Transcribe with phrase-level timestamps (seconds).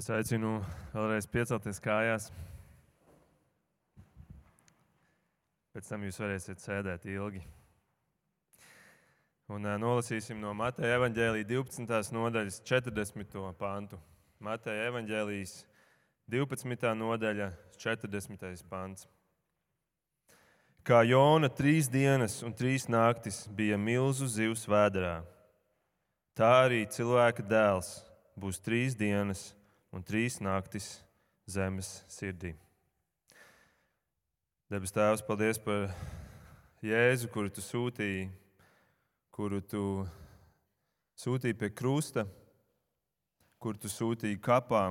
[0.00, 0.54] Es aicinu
[0.94, 2.30] vēlreiz piecelties kājās.
[5.74, 7.42] Pēc tam jūs varēsiet sēdēt ilgi.
[9.52, 12.14] Un uh, nolasīsim no Mateja evaņģēlīja 12.
[12.16, 13.36] nodaļas 40.
[13.60, 14.00] pantu.
[14.40, 15.54] Mateja evaņģēlijas
[16.32, 16.96] 12.
[17.02, 17.52] nodaļa
[17.84, 18.64] 40.
[18.72, 19.04] pants.
[20.80, 25.18] Kā Jona trīs dienas un trīs naktis bija milzu zivs vēdā,
[26.32, 27.98] tā arī cilvēka dēls
[28.40, 29.50] būs trīs dienas
[29.90, 31.00] un trīs naktis
[31.50, 32.54] zemes sirdī.
[34.70, 35.88] Debes Tēvs, paldies par
[36.86, 38.28] Jēzu, kuru tu sūtīji,
[39.34, 39.82] kuru tu
[41.18, 42.24] sūtīji pie krusta,
[43.58, 44.84] kuru tu sūtīji kapā,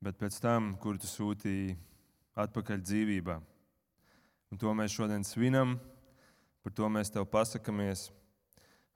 [0.00, 1.74] bet pēc tam, kuru tu sūtīji
[2.38, 3.40] atpakaļ dzīvībā.
[4.54, 5.74] Un to mēs šodien svinam,
[6.62, 8.06] par to mēs tev pasakāmies.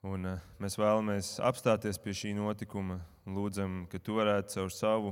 [0.00, 5.10] Un eh, mēs vēlamies apstāties pie šī notikuma lūdzam, ka tu varētu caur savu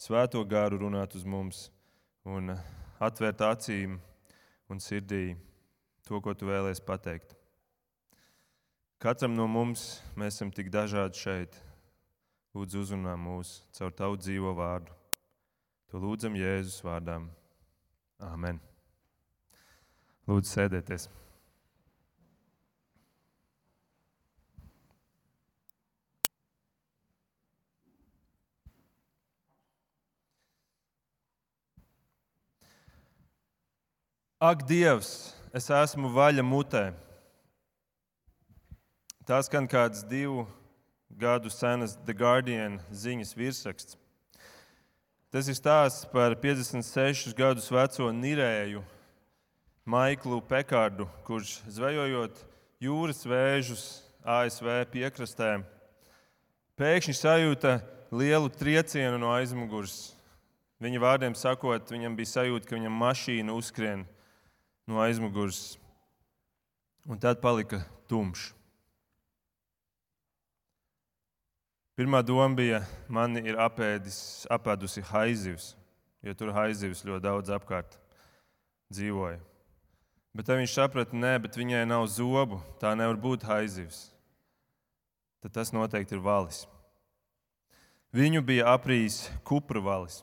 [0.00, 1.66] svēto gāru runāt uz mums
[2.24, 2.62] un eh,
[3.04, 3.98] atvērt acīm
[4.72, 5.36] un sirdī
[6.08, 7.36] to, ko tu vēlēsies pateikt.
[9.00, 11.60] Katram no mums mēs esam tik dažādi šeit.
[12.56, 14.96] Lūdzu, uzrunā mūs caur tavu dzīvo vārdu.
[15.92, 17.28] To lūdzam Jēzus vārdām.
[18.24, 18.58] Āmen.
[20.26, 21.10] Lūdzu, sēdieties!
[34.40, 36.94] Ak, Dievs, es esmu vaļa mutē.
[39.28, 40.46] Tas skan kāds divu
[41.12, 43.98] gadu senas The Guardian ziņas virsraksts.
[45.28, 48.80] Tas ir stāsts par 56 gadus veco nirēju
[49.84, 52.40] Maiklu Pekārdu, kurš zvejojot
[52.80, 53.82] jūras vēžus
[54.24, 55.58] ASV piekrastē,
[56.80, 57.74] pēkšņi sajūta
[58.08, 60.14] lielu triecienu no aizmugures.
[60.80, 64.06] Viņa vārdiem sakot, viņam bija sajūta, ka viņam mašīna uzskrien
[64.90, 65.78] no aizmugures,
[67.06, 68.50] un tad palika tumšs.
[72.00, 72.80] Pirmā doma bija,
[73.12, 75.74] man ir apēdis, apēdusi haizivs,
[76.24, 77.98] jo tur haizivs ļoti daudz apkārt
[78.88, 79.36] dzīvoja.
[80.32, 84.08] Bet tad viņš saprata, nē, bet viņai nav zobu, tā nevar būt haizivs.
[85.44, 86.62] Tad tas noteikti ir valis.
[88.16, 90.22] Viņu bija aprījis kupru valis.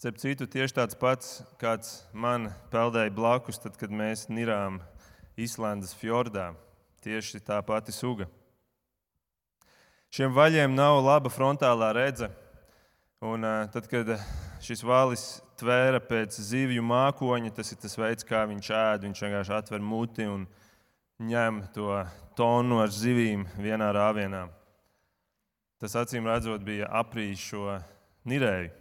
[0.00, 1.26] Starp citu, tieši tāds pats,
[1.60, 4.78] kāds man peldēja blakus, tad, kad mēs nirām
[5.36, 6.54] Īslandes fjordā.
[7.04, 8.24] Tieši tā pati suga.
[10.08, 12.30] Šiem vaļiem nav laba frontālā redze.
[13.20, 13.44] Un,
[13.76, 14.14] tad, kad
[14.64, 15.26] šis valis
[15.60, 19.04] tvēra pēc zivju mākoņa, tas ir tas veids, kā viņš ēd.
[19.04, 20.48] Viņš vienkārši atver muti un
[21.20, 22.00] ņem to
[22.40, 24.46] tonu ar zivīm vienā rāvienā.
[25.76, 27.82] Tas acīm redzot, bija aprīlis šo
[28.24, 28.79] nirēju.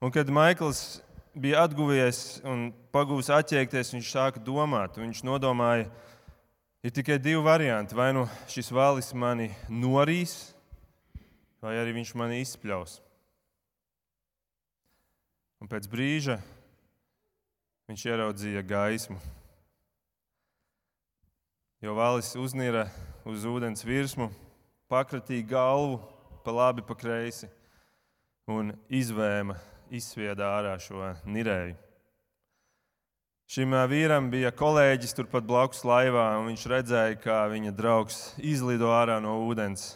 [0.00, 1.00] Un kad Maikls
[1.32, 4.98] bija atguvies un pagūs atķēkties, viņš sāka domāt.
[5.00, 5.86] Viņš nodomāja,
[6.84, 7.96] ir tikai divi varianti.
[7.96, 10.52] Vai nu šis valis mani norīs,
[11.64, 12.98] vai arī viņš mani izspļaus.
[15.64, 16.36] Un pēc brīža
[17.88, 19.16] viņš ieraudzīja gaismu.
[21.80, 22.84] Jo valis uznīra
[23.24, 24.28] uz ūdens virsmu,
[24.92, 26.02] pakratīja galvu
[26.44, 27.48] pa labi, pa kreisi
[28.44, 29.56] un izvēma
[29.94, 31.76] izsvieda ārā šo nirēju.
[33.46, 39.20] Šim vīram bija kolēģis turpat blakus laivā, un viņš redzēja, kā viņa draugs izlido ārā
[39.22, 39.92] no ūdens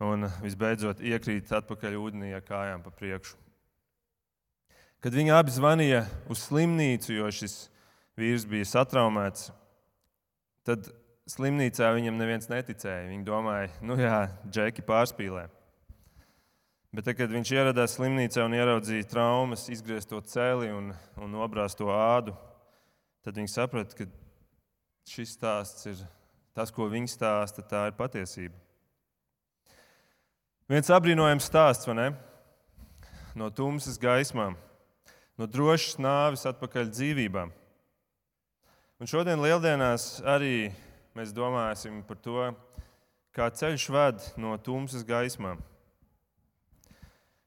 [0.00, 3.36] un visbeidzot iekrīt atpakaļ ūdenī ar kājām pa priekšu.
[5.04, 7.66] Kad viņi abi zvanīja uz slimnīcu, jo šis
[8.16, 9.50] vīrs bija satraumēts,
[10.66, 10.88] tad
[11.30, 13.10] slimnīcā viņam neviens neticēja.
[13.10, 15.46] Viņi domāja, nu jā, džeki pārspīlē.
[16.96, 20.86] Bet, tad, kad viņš ieradās slimnīcā un ieraudzīja traumas, izgriezto celi un,
[21.20, 22.32] un nobrāzto ādu,
[23.20, 24.06] tad viņi saprata, ka
[25.12, 26.00] šis stāsts ir
[26.56, 28.56] tas, ko viņi stāsta, tā ir patiesība.
[30.72, 32.08] Viens apbrīnojams stāsts, vai ne?
[33.36, 34.56] No tumsas gaismām,
[35.36, 37.52] no drošas nāves atpakaļ dzīvībām.
[38.96, 40.70] Un šodien lieldienās arī
[41.12, 42.50] mēs domāsim par to,
[43.36, 45.60] kā ceļš ved no tumsas gaismām.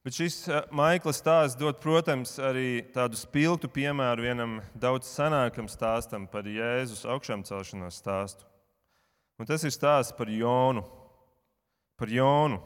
[0.09, 6.23] Bet šis eh, Maikla stāsts dod, protams, arī tādu spilgtu piemēru vienam daudz senākam stāstam
[6.25, 8.47] par Jēzus augšām celšanos stāstu.
[9.37, 10.81] Un tas ir stāsts par Jonu.
[11.93, 12.57] Par Jonu.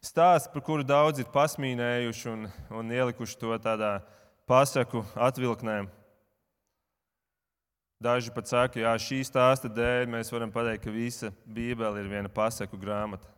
[0.00, 3.92] Stāsts, par kuru daudz ir pasmīnējuši un, un ielikuši to tādā
[4.48, 5.82] pasaku atvilknē.
[8.00, 12.32] Daži pat saka, ka šī stāsta dēļ mēs varam pateikt, ka visa Bībele ir viena
[12.32, 13.28] pasaku grāmata.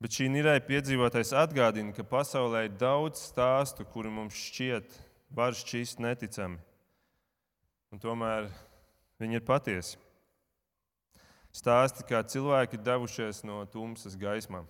[0.00, 4.94] Bet šī nirēja piedzīvotais atgādina, ka pasaulē ir daudz stāstu, kuri mums šķiet,
[5.36, 6.56] var šķist neticami.
[7.92, 8.48] Un tomēr
[9.20, 9.98] viņi ir patiesi.
[11.52, 14.64] Stāsti, kā cilvēki ir devušies no tumsas gaismām.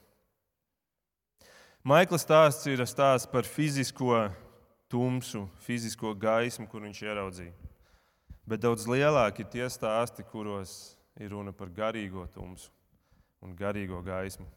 [1.87, 4.27] Maikla stāsts ir stāsts par fizisko
[4.91, 7.55] tumsu, fizisko gaismu, kur viņš ieraudzīja.
[8.51, 12.73] Bet daudz lielāki ir tie stāsti, kuros ir runa par garīgo tumsu
[13.45, 14.49] un garīgo gaismu.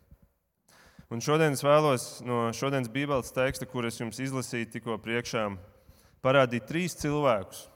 [1.14, 5.44] Un šodien es vēlos no šodienas Bībeles teksta, kur es jums izlasīju tikko priekšā,
[6.26, 7.68] parādīt trīs cilvēkus.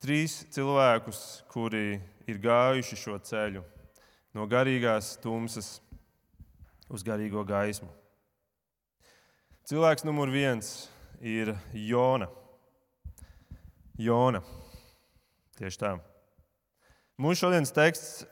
[0.00, 1.18] Trīs cilvēkus,
[1.52, 3.60] kuri ir gājuši šo ceļu
[4.32, 5.68] no garīgās tumsas
[6.88, 7.90] uz garīgo gaismu.
[9.68, 10.72] Cilvēks numur viens
[11.20, 12.30] ir Jona.
[14.00, 14.40] Jona.
[15.60, 15.92] Tieši tā.
[17.20, 18.24] Mūsu šodienas teksts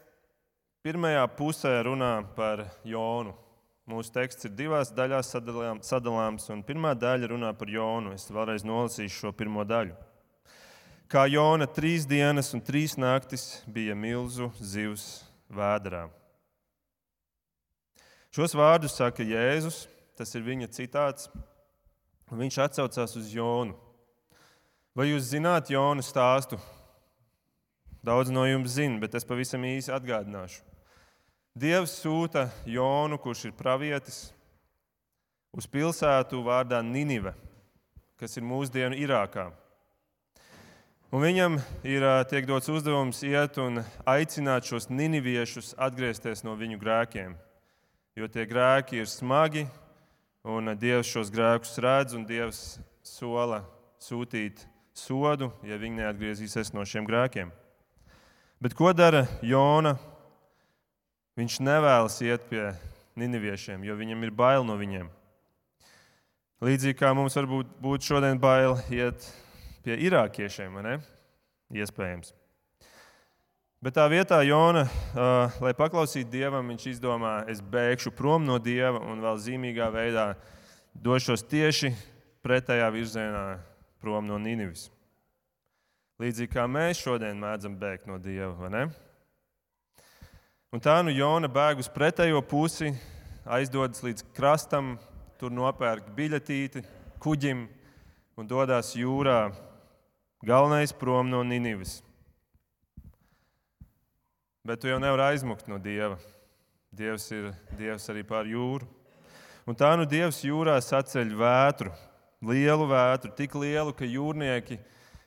[0.81, 3.42] pirmajā pusē runā par Jonu.
[3.91, 5.33] Mūsu teksts ir divās daļās
[5.83, 8.13] sadalāms, un pirmā daļa runā par Jonu.
[8.15, 9.97] Es vēlreiz nolasīšu šo pirmo daļu.
[11.11, 16.07] Kā Jona trīs dienas un trīs naktis bija milzu zivs vēdā.
[18.33, 19.83] Šos vārdus saka Jēzus,
[20.17, 21.29] tas ir viņa citāts,
[22.31, 23.77] un viņš atsaucās uz Jonu.
[24.97, 26.57] Vai jūs zināt Jona stāstu?
[28.01, 30.72] Daudz no jums zina, bet es pavisam īsi atgādināšu.
[31.53, 34.31] Dievs sūta Jonu, kurš ir pravietis,
[35.53, 37.35] uz pilsētu vārdā Ninive,
[38.17, 39.51] kas ir mūsdienu Irākā.
[41.13, 47.35] Un viņam ir tiek dots uzdevums iet un aicināt šos niniviešus atgriezties no viņu grēkiem.
[48.17, 49.67] Jo tie grēki ir smagi,
[50.49, 53.61] un Dievs šos grēkus redz, un Dievs sola
[54.01, 54.65] sūtīt
[54.97, 57.53] sodu, ja viņi neatgriezīsies no šiem grēkiem.
[58.57, 59.99] Bet ko dara Jona
[61.39, 62.67] Viņš nevēlas iet pie
[63.17, 65.07] niniviešiem, jo viņam ir bail no viņiem.
[66.63, 69.25] Līdzīgi kā mums varbūt būtu šodien bail iet
[69.83, 70.95] pie irākiešiem, vai ne?
[71.73, 72.35] Iespējams.
[73.83, 79.01] Bet tā vietā Jona, uh, lai paklausītu dievam, viņš izdomā, es bēgšu prom no dieva
[79.01, 80.27] un vēl zīmīgā veidā
[80.95, 81.91] došos tieši
[82.45, 83.47] pretējā virzienā
[84.05, 84.91] prom no Nīnevis.
[86.23, 88.85] Līdzīgi kā mēs šodien mēdzam bēgt no dieva, vai ne?
[90.73, 92.95] Un tā nu Jona bēg uz pretējo pusi,
[93.45, 94.95] aizdodas līdz krastam,
[95.37, 96.81] tur nopērk biļetīti
[97.21, 97.67] kuģim
[98.41, 99.51] un dodas jūrā.
[100.41, 101.99] Galvenais prom no Nīnivas.
[104.65, 106.17] Bet tu jau nevari aizmukt no dieva.
[106.89, 108.89] Dievs ir Dievs arī pār jūru.
[109.69, 111.93] Un tā nu Dievs jūrā saceļ vētru,
[112.49, 114.81] lielu vētru, tik lielu, ka jūrnieki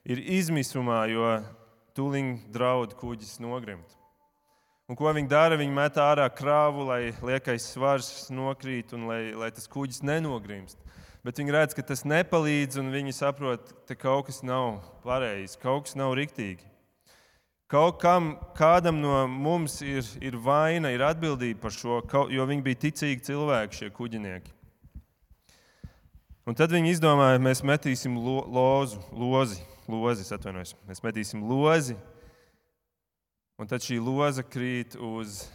[0.09, 1.37] ir izmisumā, jo
[1.93, 3.93] tūlīt draud kuģis nogrimt.
[4.85, 5.57] Un ko viņi dara?
[5.57, 10.77] Viņi met ārā krāvu, lai liekais svars nokrīt un lai, lai tas kuģis nenogrimst.
[11.25, 15.87] Bet viņi redz, ka tas nepalīdz, un viņi saprot, ka kaut kas nav pareizi, kaut
[15.87, 16.61] kas nav riktīgi.
[17.65, 22.83] Kaut kam, kādam no mums ir, ir vaina, ir atbildība par šo, jo viņi bija
[22.85, 24.53] ticīgi cilvēki, šie kuģinieki.
[26.45, 31.97] Un tad viņi izdomāja, mēs metīsim lo, lozu, lozi, lozi, atvainojos, mēs metīsim lozi
[33.55, 35.45] Un tad šī loza krīt uz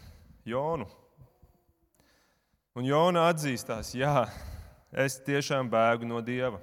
[0.48, 0.86] Jonu.
[2.72, 4.24] Un Jona atzīstās, jā,
[4.88, 6.62] es tiešām bēgu no dieva.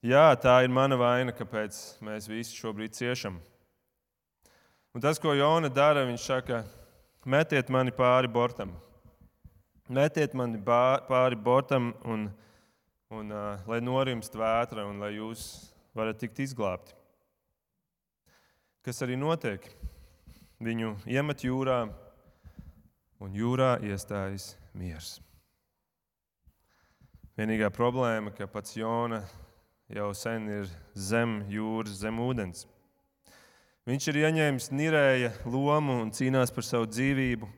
[0.00, 3.36] Jā, tā ir mana vaina, kāpēc mēs visi šobrīd ciešam.
[4.96, 6.62] Un tas, ko Jona dara, viņš saka,
[7.28, 8.72] metiet mani pāri bortam.
[9.92, 12.24] Metiet mani pāri bortam, un,
[13.12, 15.44] un, uh, lai norimst vētra, un lai jūs
[15.92, 16.96] varat tikt izglābti.
[18.86, 19.68] Kas arī notiek?
[20.60, 21.86] Viņu iemet jūrā,
[23.20, 25.18] un jūrā iestājas miers.
[27.40, 29.22] Vienīgā problēma, ka pats Jona
[29.88, 32.66] jau sen ir zem jūras, zem ūdens.
[33.88, 37.48] Viņš ir ieņēmis nirēja lomu un cīnās par savu dzīvību,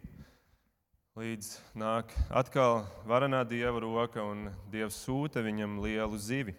[1.18, 1.48] līdz
[1.82, 6.54] nāk atkal varenā dieva roka un dievs sūta viņam lielu zivi.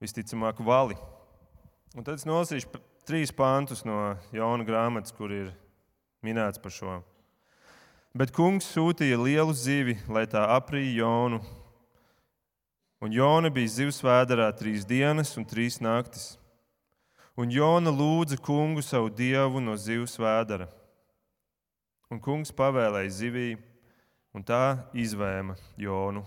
[0.00, 0.96] Visticamāk, vali.
[1.94, 5.52] Un tad es nolasīšu trīs pāntus no Jauna grāmatas, kur ir
[6.24, 6.98] minēts par šo.
[8.12, 11.40] Bet kungs sūtīja lielu zivi, lai tā aprīja Jonu.
[13.00, 16.36] Un Jona bija zivs vēdā trīs dienas un trīs naktis.
[17.38, 20.66] Un Jona lūdza kungu savu dievu no zivs vēdera.
[22.10, 23.50] Un kungs pavēlēja zivī,
[24.34, 26.24] un tā izvēma Jonu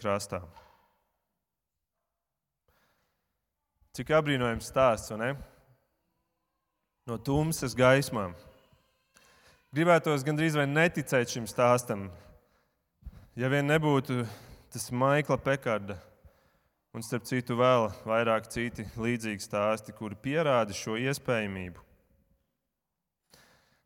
[0.00, 0.40] krastā.
[3.94, 5.30] Cik apbrīnojams stāsts, vai ne?
[7.08, 8.36] No tumsas gaismām.
[9.72, 12.08] Gribētos gandrīz vai neticēt šim stāstam,
[13.38, 14.24] Ja vien nebūtu
[14.74, 15.94] tas Maikla Pekarda
[16.90, 21.78] un, starp citu, vēl vairāk citi līdzīgi stāsti, kuri pierāda šo iespējamību.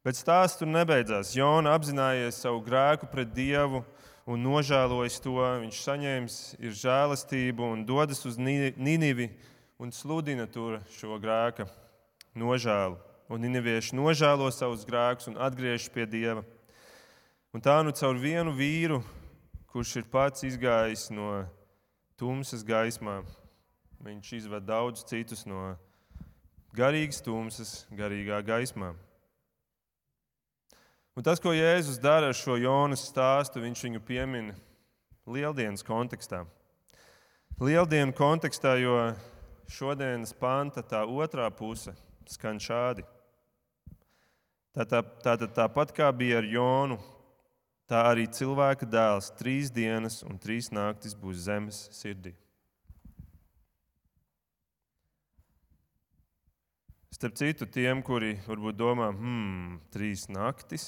[0.08, 1.34] Bet stāsts tur nebeidzās.
[1.36, 3.82] Jona apzinājies savu grēku pret Dievu
[4.24, 5.36] un nožēlojis to.
[5.66, 6.40] Viņš saņēmis
[6.80, 9.28] žēlastību un dodas uz Nīnivi
[9.76, 11.68] un sludina tur šo grēka
[12.32, 12.96] nožēlu.
[13.32, 16.42] Un Nīnivieši nožēlo savus grēkus un atgriežas pie Dieva.
[17.56, 18.98] Un tā nu caur vienu vīru,
[19.72, 21.46] kurš ir pats izgājis no
[22.20, 23.22] tumsas gaismā,
[24.04, 25.70] viņš izved daudz citus no
[26.76, 28.90] garīgas tumsas, garīgā gaismā.
[31.16, 34.52] Un tas, ko Jēzus dara ar šo Jonas stāstu, viņš viņu piemin
[35.24, 36.44] lieldienas kontekstā.
[37.64, 39.00] Lieldienu kontekstā, jo
[39.72, 41.96] šodienas panta tā otrā puse
[42.28, 43.08] skan šādi.
[44.72, 46.96] Tātad tā, tā, tāpat kā bija ar Jonu,
[47.84, 52.32] tā arī cilvēka dēls trīs dienas un trīs naktis būs zemes sirdī.
[57.12, 60.86] Starp citu, tiem, kuri varbūt domā, hmm, trīs naktis,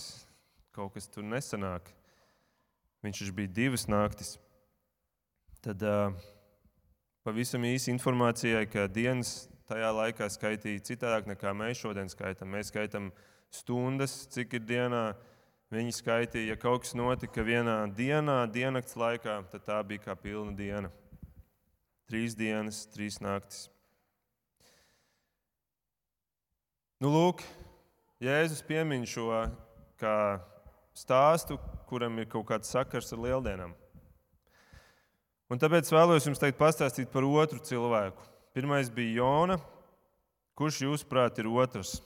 [0.74, 1.92] kaut kas tur nesanāk.
[3.04, 4.32] Viņš taču bija divas naktis.
[5.62, 6.16] Tad uh,
[7.22, 12.50] pavisam īsi informācijai, ka dienas tajā laikā skaitīja citādāk nekā mēs šodien skaitām.
[12.56, 13.12] Mēs skaitām
[13.54, 15.04] stundas, cik ir dienā.
[15.74, 20.54] Viņi skaitīja, ja kaut kas notika vienā dienā, diennakts laikā, tad tā bija kā pilna
[20.54, 20.90] diena.
[22.10, 23.64] Trīs dienas, trīs naktis.
[27.02, 27.42] Nu, lūk,
[28.22, 29.28] Jēzus piemin šo
[30.94, 31.58] stāstu,
[31.88, 33.74] kuram ir kaut kāds sakars ar lieldienām.
[35.50, 38.22] Un tāpēc vēlos jums teikt, pastāstīt par otru cilvēku.
[38.56, 39.58] Pirmais bija Jona.
[40.54, 41.98] Kurš, jūsuprāt, ir otrs?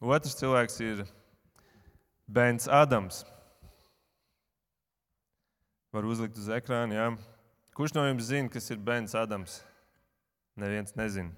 [0.00, 1.06] Otrs cilvēks ir
[2.28, 3.22] Bens Adams.
[5.94, 6.92] Var uzlikt uz ekrāna.
[6.92, 7.06] Jā.
[7.76, 9.62] Kurš no jums zina, kas ir Bens Adams?
[10.56, 11.32] Neviens nezina.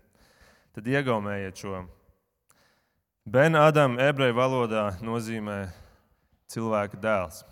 [0.74, 1.84] Tad iegaumējiet šo.
[3.28, 5.68] Ben Adam ebreju valodā nozīmē
[6.50, 7.42] cilvēka dēls.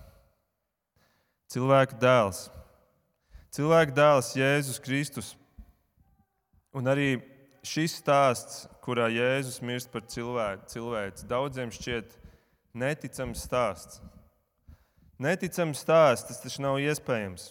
[1.52, 2.46] Cilvēka dēls.
[3.54, 5.34] Cilvēka dēls Jēzus Kristus.
[6.75, 7.20] Un arī
[7.66, 12.14] šis stāsts, kurā Jēzus mirst par cilvēku, cilvēks, daudziem šķiet
[12.76, 14.00] neticams stāsts.
[15.23, 17.50] Neticams stāsts, tas taču nav iespējams.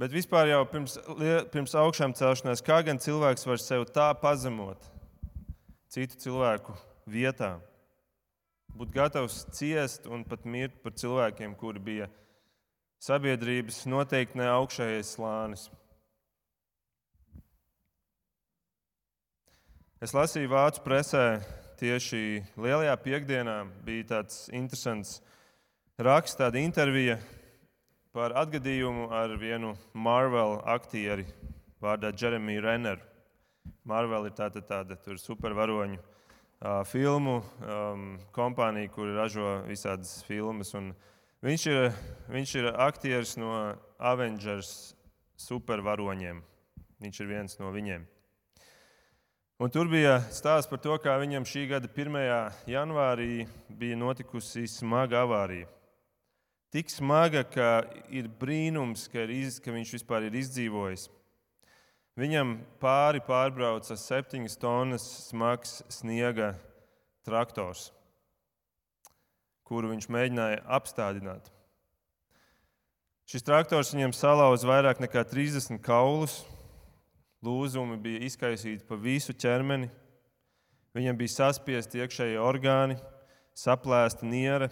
[0.00, 0.96] Bet vispār jau pirms,
[1.54, 4.90] pirms augšām celšanās, kā gan cilvēks var sevi tā pazemot
[5.94, 6.74] citu cilvēku
[7.06, 7.52] vietā,
[8.74, 12.10] būt gatavs ciest un pat mirt par cilvēkiem, kuri bija
[13.04, 15.68] sabiedrības noteikti ne augšējais slānis.
[20.04, 21.38] Es lasīju vācu presē
[21.80, 23.54] tieši lielajā piekdienā,
[23.86, 25.14] bija tāds interesants
[25.96, 27.14] raksts, tāda intervija
[28.12, 31.24] par atgadījumu ar vienu Marvel aktieri
[31.80, 33.00] vārdā Jeremiju Renneru.
[33.88, 38.06] Marvel ir tāda, tāda supervaroņu uh, filmu um,
[38.36, 40.76] kompānija, kur ražo visādas filmas.
[41.40, 41.84] Viņš ir,
[42.28, 43.54] viņš ir aktieris no
[43.96, 44.92] Avengers
[45.48, 46.44] supervaroņiem.
[47.00, 48.04] Viņš ir viens no viņiem.
[49.64, 52.18] Un tur bija stāsts par to, kā viņam šī gada 1.
[52.68, 55.70] janvārī bija notikusi smaga avārija
[56.74, 61.06] tik smaga, ka ir brīnums, ka, ir iz, ka viņš vispār ir izdzīvojis.
[62.18, 66.56] Viņam pāri pārbrauca septiņas tonnas smags sniega
[67.26, 67.92] traktors,
[69.62, 71.46] kuru viņš mēģināja apstādināt.
[73.30, 76.40] Šis traktors viņam salauza vairāk nekā 30 kaulus,
[77.44, 79.90] lūzumi bija izkaisīti pa visu ķermeni,
[80.96, 82.96] viņam bija saspiesti iekšējie orgāni,
[83.58, 84.70] saplēsta niera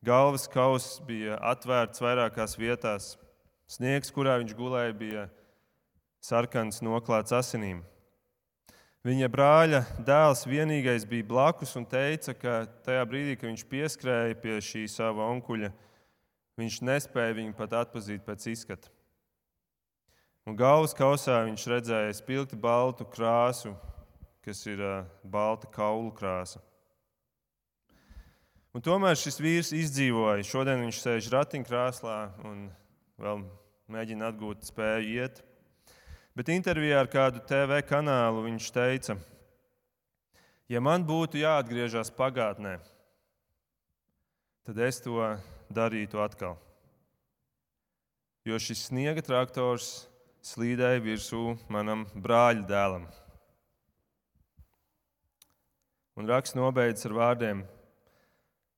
[0.00, 3.18] Galvas kauss bija atvērts vairākās vietās.
[3.68, 5.24] Sniegs, kurā viņš gulēja, bija
[6.24, 7.82] sarkans, noklāts asinīm.
[9.04, 12.54] Viņa brāļa dēls vienīgais bija blakus un teica, ka
[12.86, 15.68] tajā brīdī, kad viņš pieskrēja pie šī sava onkuļa,
[16.60, 18.88] viņš nespēja viņu pat atpazīt pēc izskata.
[20.48, 23.74] Un galvas kausā viņš redzēja spilgti baltu krāsu,
[24.40, 24.80] kas ir
[25.22, 26.62] balta kaulu krāsa.
[28.70, 30.46] Un tomēr šis vīrs izdzīvoja.
[30.46, 32.68] Šodien viņš sēž ratiņkrēslā un
[33.20, 33.42] vēl
[33.90, 35.40] mēģina atgūt spēju iet.
[36.38, 39.16] Bet intervijā ar kādu TV kanālu viņš teica,
[40.70, 42.78] ja man būtu jāatgriežas pagātnē,
[44.64, 45.18] tad es to
[45.68, 46.54] darītu atkal.
[48.46, 50.06] Jo šis sniega traktors
[50.44, 53.06] slīdēja virsū manam brāļa dēlam.
[56.20, 57.62] Un raksts nobeidz ar vārdiem: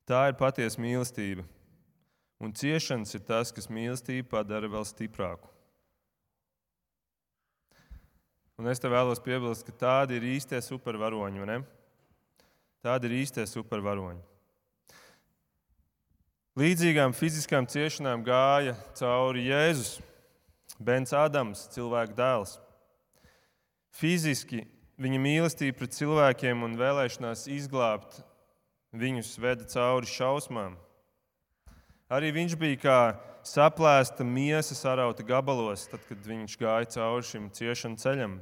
[0.07, 1.47] Tā ir patiesa mīlestība.
[2.43, 5.47] Un ciešanas ir tas, kas mīlestību padara vēl stiprāku.
[8.59, 11.47] Un es te vēlos piebilst, ka tādi ir īstie supervaroņi.
[11.47, 11.63] Ne?
[12.83, 14.21] Tādi ir īstie supervaroņi.
[16.59, 20.03] Līdzīgām fiziskām ciešanām gāja cauri Jēzus,
[20.85, 22.57] Bens Ādams, cilvēka dēls.
[23.93, 24.65] Fiziski
[25.03, 28.23] viņa mīlestība pret cilvēkiem un vēlēšanās izglābt
[28.93, 30.77] viņus veda cauri šausmām.
[32.13, 32.97] Arī viņš bija kā
[33.47, 38.37] saplēsta miesa sarauta gabalos, tad, kad viņš gāja cauri šim ciešanu ceļam.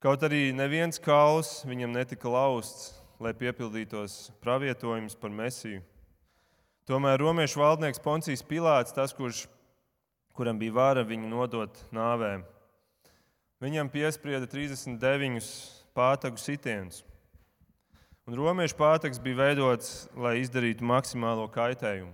[0.00, 5.82] Kaut arī neviens kauls viņam netika lausts, lai piepildītos pravietojums par mesiju.
[6.88, 9.44] Tomēr romiešu valdnieks Poncijas Pilārs, tas, kurš,
[10.36, 12.44] kuram bija vara viņu nodot nāvēm,
[13.60, 15.48] viņam piesprieda 39
[15.96, 17.02] pātagu sitienus.
[18.28, 22.12] Un romiešu pātags bija veidots, lai izdarītu maksimālo kaitējumu.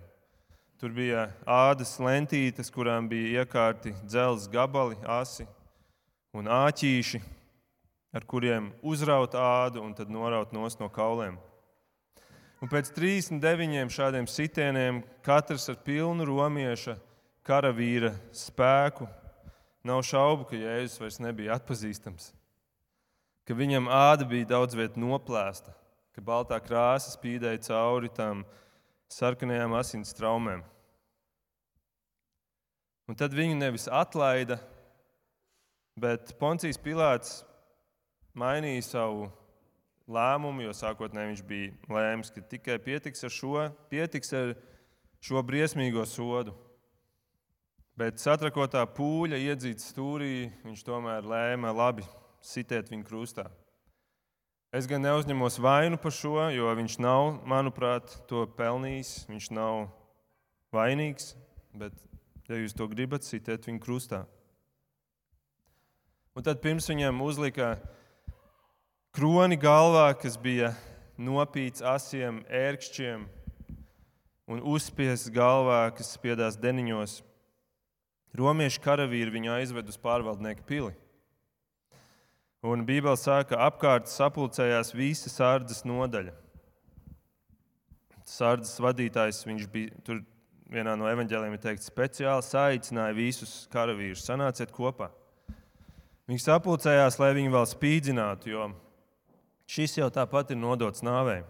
[0.81, 5.47] Tur bija ādas lentītes, kurām bija iekārti dzelzs gabali, asi
[6.37, 7.21] un āķīši,
[8.13, 11.39] ar kuriem uzraut ādu un tad noraut no kauliem.
[12.61, 16.97] Un pēc 39 šādiem sitieniem, katrs ar pilnu romieša
[17.47, 19.07] karavīra spēku,
[19.87, 22.33] nav šaubu, ka Jēzus vairs nebija atpazīstams,
[23.47, 25.77] ka viņam āda bija daudz vietā noplēsta
[26.17, 28.41] ka baltā krāsa spīdēja cauri tām
[29.13, 30.63] sarkanajām asins traumēm.
[33.07, 34.57] Un tad viņu nevis atlaida,
[36.01, 37.43] bet Poncijas Pilārs
[38.33, 39.29] mainīja savu
[40.09, 44.55] lēmumu, jo sākotnēji viņš bija lēms, ka tikai pietiks ar šo, pietiks ar
[45.21, 46.57] šo briesmīgo sodu.
[47.97, 52.05] Bet satrakotā pūļa iedzīta stūrī, viņš tomēr lēma labi
[52.45, 53.47] sitiet viņu krustā.
[54.77, 59.23] Es gan neuzņemos vainu par šo, jo viņš nav, manuprāt, to pelnījis.
[59.31, 59.87] Viņš nav
[60.77, 61.31] vainīgs,
[61.73, 61.95] bet,
[62.51, 64.27] ja jūs to gribat, sitiet viņu krustā.
[66.37, 67.79] Un tad pirms viņam uzlika
[69.17, 70.75] kroni galvā, kas bija
[71.17, 73.25] nopīts asiem ērkšķiem
[74.53, 77.23] un uzspiests galvā, kas spiedās deniņos.
[78.37, 80.93] Romiešu karavīri viņu aizved uz pārvaldnieku pili.
[82.67, 86.33] Un Bībele saka, ka apkārt sapulcējās visa sārdzes nodaļa.
[88.27, 90.25] Sārdzes vadītājs, viņš bija tur
[90.73, 94.25] vienā no evaņģēliem, ir teikts, speciāli saicināja visus karavīrus.
[94.27, 95.13] Sanāciet kopā.
[96.27, 98.71] Viņi sapulcējās, lai viņi vēl spīdzinātu, jo
[99.71, 101.45] šis jau tāpat ir nodots nāvei.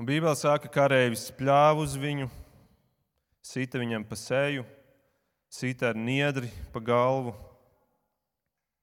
[0.00, 2.30] Un Bībele saka, ka karavīrs spļāva uz viņu,
[3.44, 4.64] sita viņam pa seju,
[5.54, 7.34] sita ar niedri pa galvu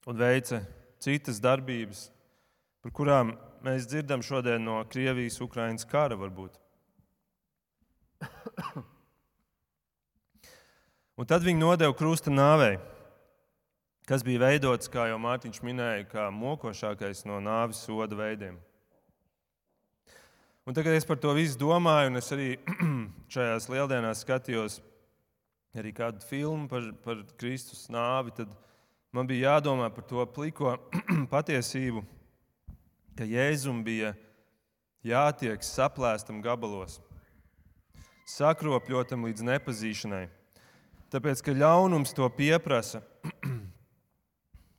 [0.08, 0.62] un veica
[1.04, 2.06] citas darbības,
[2.80, 3.34] par kurām
[3.66, 6.16] mēs dzirdam šodien no Krievijas-Ukrainas kara.
[6.16, 6.56] Varbūt.
[11.20, 12.80] Un tad viņi nodeva krusta nāvei,
[14.08, 18.56] kas bija veidots, kā jau Mārtiņš minēja, kā mokošākais no nāves soda veidiem.
[20.66, 22.50] Un tagad es par to visu domāju, un es arī
[23.34, 24.80] šajās lieldienās skatījos
[25.78, 28.34] arī kādu filmu par, par Kristus nāvi.
[28.36, 28.52] Tad,
[29.16, 30.76] man bija jādomā par to pliko
[31.34, 32.04] patiesību,
[33.18, 34.14] ka Jēzum bija
[35.06, 37.00] jātiek saplēstam gabalos,
[38.30, 40.28] sakropļotam līdz nepazīšanai.
[41.12, 43.04] Tāpēc, ka ļaunums to pieprasa,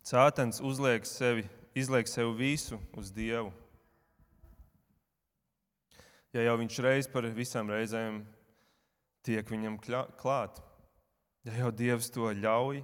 [0.08, 1.44] Cēlons uzliek sevi,
[1.78, 3.52] izliek sev visu uz Dievu.
[6.32, 8.22] Ja jau viņš reiz par visām reizēm
[9.22, 10.58] tiek viņam klāt,
[11.46, 12.82] ja jau Dievs to ļauj,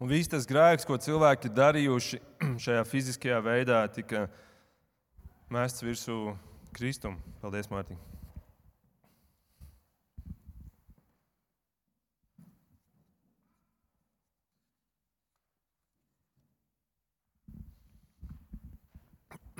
[0.00, 2.18] Un viss tas grēks, ko cilvēki ir darījuši
[2.64, 4.32] šajā fiziskajā veidā, tika
[5.52, 6.32] mests virsū
[6.72, 7.20] Kristum.
[7.42, 8.00] Paldies, Mārtiņ!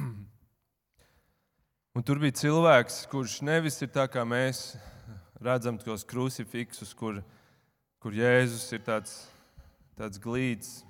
[2.01, 4.81] Un tur bija cilvēks, kurš nevis ir tā kā mēs
[5.41, 7.23] redzam tos krucifiksus, kur,
[8.01, 9.21] kur Jēzus ir tāds
[10.01, 10.81] tāds glīts,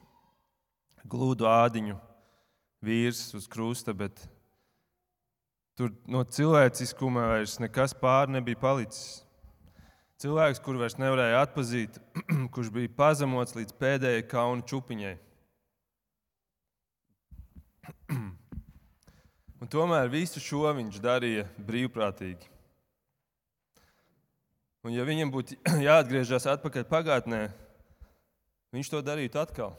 [1.11, 1.97] glūdu ādiņu
[2.87, 4.21] vīrs uz krusta, bet
[5.75, 9.25] tur no cilvēciskuma vairs nekas pāri nebija palicis.
[10.21, 11.97] Cilvēks, kuru vairs nevarēja atpazīt,
[12.55, 15.17] kurš bija pazemots līdz pēdējai kauna čupiņai.
[19.61, 22.60] Un tomēr visu šo viņš darīja brīvprātīgi.
[24.81, 27.41] Un, ja viņam būtu jāatgriežas atpakaļ pagātnē,
[28.73, 29.75] viņš to darītu atkal.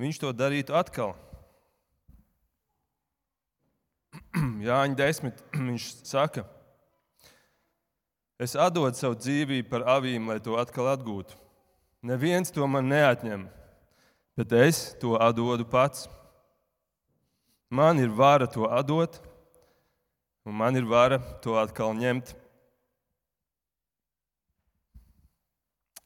[0.00, 1.14] Viņš to darītu atkal.
[4.66, 5.40] Jāņa 10.
[5.68, 6.44] Viņš saka,
[8.40, 11.36] es atdodu savu dzīvību par avīm, lai to atkal atgūtu.
[12.02, 13.44] Neviens to man neatņem,
[14.36, 16.08] bet es to atdodu pats.
[17.72, 19.20] Man ir vara to atdot,
[20.44, 22.34] un man ir vara to atkal ņemt.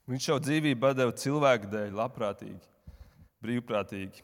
[0.07, 2.61] Viņš savu dzīvību deva cilvēku dēļ, labprātīgi,
[3.43, 4.23] brīvprātīgi.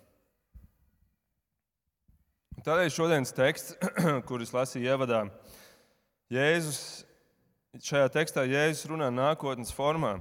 [2.63, 3.75] Tādēļ šodienas teksts,
[4.29, 5.25] kurus lasīju ievadā,
[6.33, 7.03] Jēzus,
[7.83, 10.15] šajā tekstā Jēzus runā nākotnes formā.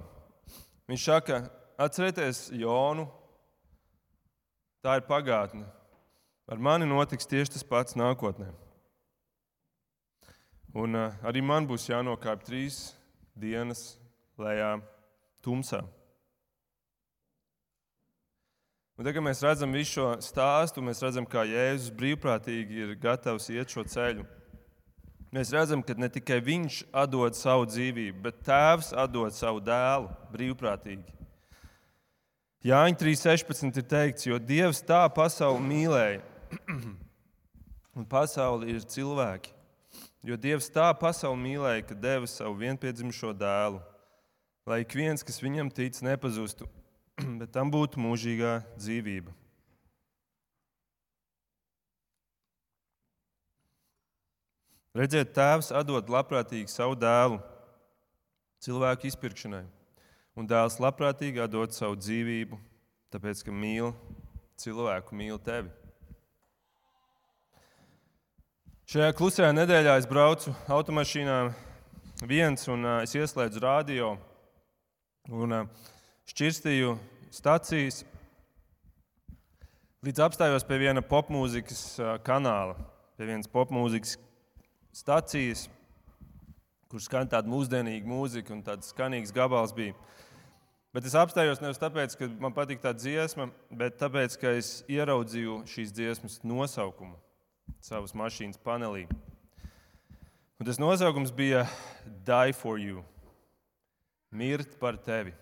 [0.90, 1.44] Viņš saka,
[1.80, 3.06] atcerieties Jonu,
[4.82, 5.68] tā ir pagātne.
[6.52, 8.50] Ar mani notiks tieši tas pats nākotnē.
[10.72, 12.94] Un uh, arī man būs jānokāp trīs
[13.36, 13.98] dienas
[14.40, 14.78] lejā
[15.44, 15.82] tumsā.
[18.96, 23.74] Un tagad mēs redzam visu šo stāstu, mēs redzam, kā Jēzus brīvprātīgi ir gatavs iet
[23.74, 24.28] šo ceļu.
[25.32, 31.18] Mēs redzam, ka ne tikai viņš dod savu dzīvību, bet tēvs dod savu dēlu brīvprātīgi.
[32.68, 36.20] Jāņa 3.16 ir teikts, jo Dievs tā pasauli mīlēja,
[37.98, 39.56] un pasauli ir cilvēki.
[40.22, 43.80] Jo Dievs tā pasauli mīlēja, ka deva savu vienpiedzimušo dēlu,
[44.70, 46.68] lai ik viens, kas viņam tic, nepazustu,
[47.42, 49.34] bet tam būtu mūžīgā dzīvība.
[54.94, 57.40] Redziet, tēvs atdod labprātīgi savu dēlu
[58.62, 59.64] cilvēku izpirkšanai,
[60.38, 62.60] un dēls labprātīgi atdod savu dzīvību,
[63.10, 63.96] tāpēc ka mīl
[64.62, 65.72] cilvēku, mīl tevi.
[68.90, 71.36] Šajā klusajā nedēļā es braucu automašīnā
[72.28, 74.16] viens, un uh, es ieslēdzu radio.
[75.30, 75.94] Un, uh,
[76.28, 76.96] šķirstīju
[77.32, 78.02] stācijas,
[80.02, 81.86] līdz apstājos pie viena popmūzikas
[82.26, 82.76] kanāla,
[83.16, 84.18] pie vienas popmūzikas
[84.98, 85.68] stācijas,
[86.92, 89.94] kur skan tāda mūsdienīga mūzika un tāds skanīgs gabals bija.
[90.92, 95.62] Bet es apstājos nevis tāpēc, ka man patīk tā dziesma, bet tāpēc, ka es ieraudzīju
[95.70, 97.20] šīs dziesmas nosaukumu
[97.82, 99.08] savas mašīnas panelī.
[100.62, 101.66] Un tas nosaukums bija
[102.06, 103.04] Die for You-
[104.32, 105.34] Mirt par tevi.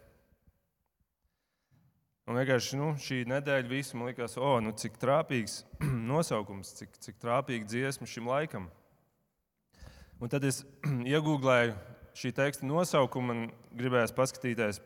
[2.30, 5.63] Un vienkārši nu, šī nedēļa visu man likās, o, nu, cik trāpīgs
[6.12, 8.67] nosaukums, cik, cik trāpīga dziesma šim laikam.
[10.21, 10.62] Un tad es
[11.13, 11.73] iegūlēju
[12.19, 13.45] šī teksta nosaukumu un
[13.80, 14.80] gribēju paskatīties.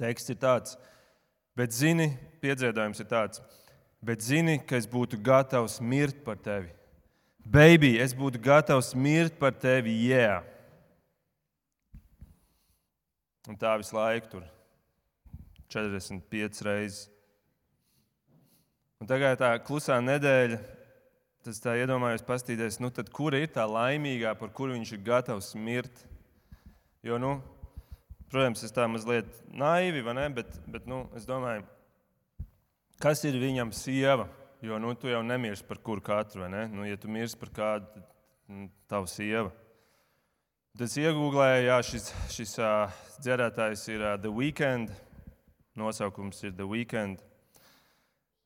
[0.00, 0.78] Teksts ir tāds,
[1.58, 2.08] bet zini,
[2.40, 3.42] piedziedājums ir tāds,
[4.04, 6.72] bet zini, ka es būtu gatavs mirt par tevi.
[7.42, 10.26] Baby, es būtu gatavs mirt par tevi, jā.
[10.26, 10.48] Yeah.
[13.50, 14.44] Un tā visu laiku tur
[15.72, 17.08] 45 reizes.
[19.02, 20.60] Un tagad tā klusā nedēļa,
[21.42, 25.48] tas tā iedomājos pastīties, nu tad kura ir tā laimīgā, par kuru viņš ir gatavs
[25.58, 26.04] mirt?
[27.02, 27.32] Jo, nu,
[28.30, 31.66] protams, es tā mazliet naivi, vai ne, bet, bet nu, es domāju,
[33.02, 34.28] kas ir viņam sieva?
[34.62, 36.62] Jo, nu, tu jau nemirsti par kuru katru, vai ne?
[36.70, 38.04] Nu, ja tu mirsti par kādu, tad
[38.46, 39.50] nu, tava sieva.
[40.72, 44.94] Tad es iegūlēju, jā, šis, šis uh, dziedātājs ir uh, The Weeknd.
[45.76, 47.20] Nosaukums ir The Weekend.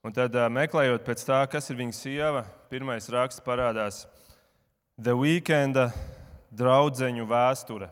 [0.07, 4.05] Un tad, meklējot pēc tā, kas ir viņa sieva, pirmais raksts parādās
[4.97, 5.77] The Weekend
[6.55, 7.91] draugu vēsture.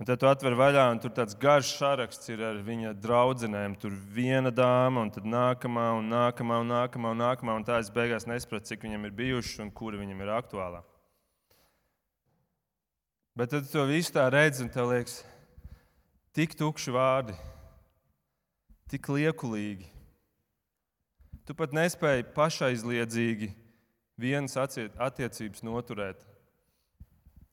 [0.00, 3.74] Un tad tu atver vaļā, un tur tāds garš saraksts ir ar viņa draugiem.
[3.76, 7.56] Tur viena dāma, un tad nākamā, un nākamā, un nākamā, un nākamā.
[7.60, 10.80] Un tā es beigās nesapratu, cik viņam ir bijuši un kura viņam ir aktuālā.
[13.36, 15.20] Bet tad tu to visu tā redzi, un tev liekas,
[16.30, 17.32] Tik tukši vārdi,
[18.86, 19.88] tik liekulīgi.
[21.42, 23.48] Tu pat nespēji pašaizliedzīgi
[24.20, 26.22] vienas attiecības noturēt.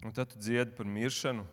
[0.06, 1.48] Un tad tu dziedi par miršanu.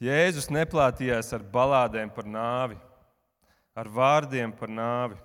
[0.00, 2.78] Jēzus neplātījās ar balādēm par nāvi,
[3.76, 5.18] ar vārdiem par nāvi.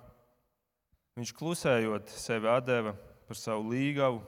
[1.16, 2.92] Viņš klusējot sevi deva
[3.24, 4.20] par savu līgavu,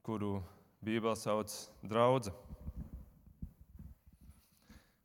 [0.00, 0.38] kuru
[0.80, 2.32] Bībelē sauc par draugu.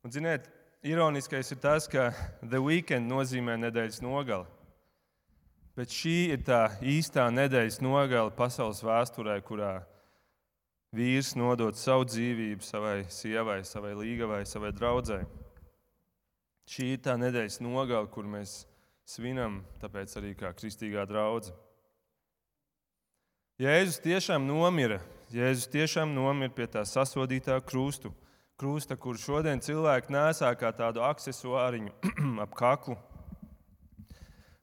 [0.07, 0.47] Un, ziniet,
[0.79, 4.47] ironiskais ir tas, ka The Weekend nozīmē nedēļas nogali.
[5.75, 9.81] Bet šī ir tā īstā nedēļas nogale pasaules vēsturē, kurā
[10.95, 15.23] vīrs nodod savu dzīvību savai sievai, savai līgavai, savai draudzē.
[16.67, 18.65] Šī ir tā nedēļas nogale, kur mēs
[19.07, 21.55] svinam, tāpēc arī kā kristīgā draudzene.
[23.57, 24.99] Jēzus tiešām nomira.
[25.33, 28.11] Jēzus tiešām nomira pie tā sasodītā krusta
[28.57, 31.91] krusta, kur šodien cilvēki nesā kā tādu accessoāriņu
[32.43, 32.95] ap kaklu,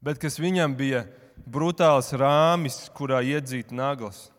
[0.03, 1.05] bet kas viņam bija
[1.47, 4.33] brutāls rāmis, kurā iedzīt naglas,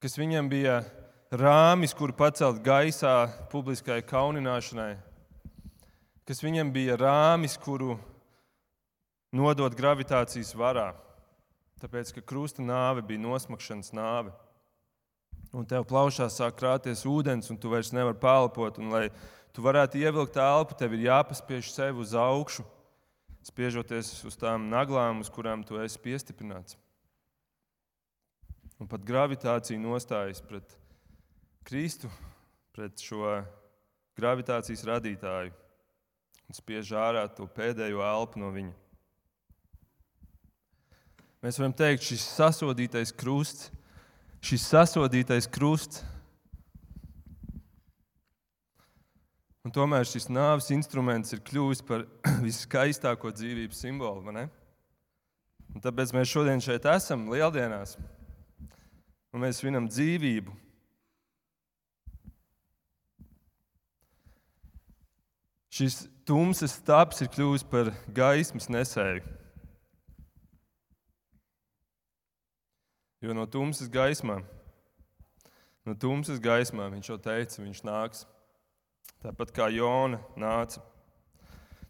[0.00, 0.80] kas viņam bija
[1.30, 4.94] rāmis, kuru pacelt gaisā publiskai kaunināšanai,
[6.24, 7.98] kas viņam bija rāmis, kuru
[9.36, 10.94] nodot gravitācijas varā,
[11.84, 14.32] tāpēc ka krusta nāve bija nosmakšanas nāve.
[15.52, 18.76] Un tev plaušā sāk krāties ūdens, un tu vairs nevari pelpot.
[18.90, 19.08] Lai
[19.52, 22.62] tu varētu ievilkt elpu, tev ir jāpaspiež sevi uz augšu,
[23.42, 26.78] spiežoties uz tām naglām, uz kurām tu esi piestiprināts.
[28.80, 30.76] Un pat gravitācija nostājas pret
[31.68, 32.08] Kristu,
[32.72, 33.42] pret šo
[34.16, 35.52] gravitācijas radītāju
[36.50, 38.72] un spiež ārā to pēdējo elpu no viņa.
[41.40, 43.70] Mēs varam teikt, šis sasodītais krusts,
[44.44, 46.02] šis sasodītais krusts.
[49.64, 52.04] Un tomēr šis nāves instruments ir kļuvis par
[52.46, 54.34] viskaistāko dzīvības simbolu.
[55.84, 57.94] Tāpēc mēs šodien šeit esam lieldienās,
[59.30, 60.54] un mēs svinam dzīvību.
[65.70, 69.22] Šis tumsas stāps ir kļuvis par gaismas nesēju.
[73.20, 74.42] Jo no tumsas gaismām,
[75.84, 78.24] no tumsas gaismām viņš jau teica, viņš nāks.
[79.20, 80.80] Tāpat kā Jona nāca.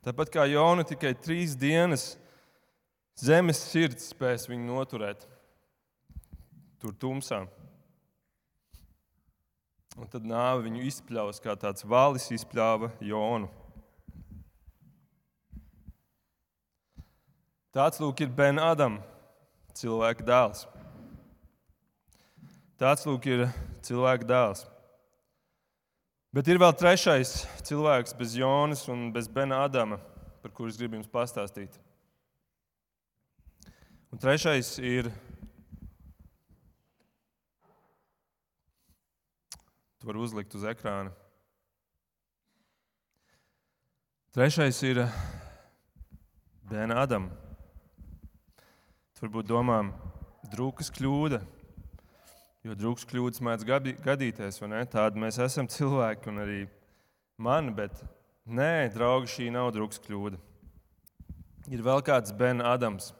[0.03, 2.17] Tāpat kā Jona tikai trīs dienas
[3.21, 5.30] zemes sirds spēs viņu noturēt
[6.81, 7.45] tur tumsā.
[10.01, 13.51] Un tad nāve viņu izpļaus, kā tāds valis izpļāva Jonu.
[17.71, 18.99] Tāds lūk ir Ben Adam,
[19.79, 20.65] cilvēka dēls.
[22.81, 23.45] Tāds lūk ir
[23.87, 24.65] cilvēka dēls.
[26.31, 27.33] Bet ir vēl trešais
[27.67, 29.97] cilvēks bez Jonas un bez Bena Adama,
[30.39, 31.75] par kuriem es gribu jums pastāstīt.
[34.15, 35.11] Un trešais ir.
[40.01, 41.13] Tu vari uzlikt uz ekrāna.
[44.35, 45.05] Trešais ir
[46.71, 47.31] Bena Adama.
[49.15, 49.83] Tu varbūt domā,
[50.53, 51.43] drūkas kļūda
[52.61, 53.65] Jo drūks kļūdas mēdz
[54.05, 54.81] gadīties, vai ne?
[54.93, 56.59] Tādi mēs esam cilvēki, un arī
[57.41, 58.03] man, bet
[58.45, 60.37] nē, draugi, šī nav drūks kļūda.
[61.73, 63.15] Ir vēl kāds Ben Adams.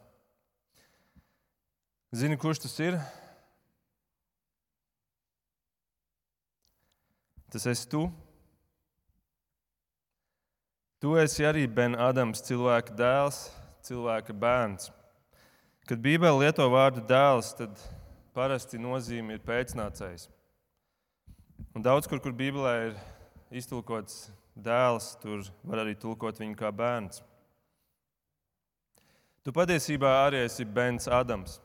[2.13, 2.99] Zini, kurš tas ir?
[7.51, 8.05] Tas esi tu.
[11.01, 13.39] Tu esi arī Ben Adams, cilvēka dēls,
[13.83, 14.91] cilvēka bērns.
[15.89, 17.81] Kad Bībele lieto vārdu dēls, tad
[18.37, 20.29] parasti nozīme ir pēcnācējs.
[21.75, 22.95] Un daudz kur, kur Bībelē ir
[23.59, 27.19] iztulkots dēls, tur var arī tulkot viņu kā bērns.
[29.41, 31.57] Tu patiesībā arī esi bērns Adams.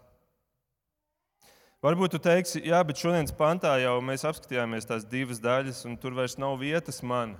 [1.84, 6.14] Varbūt tu teiksi, jā, bet šodienas pantā jau mēs apskatījāmies tās divas daļas, un tur
[6.16, 7.34] vairs nav vietas man.